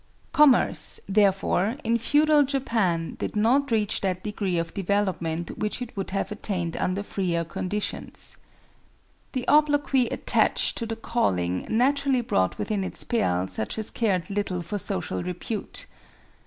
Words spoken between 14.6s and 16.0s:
for social repute.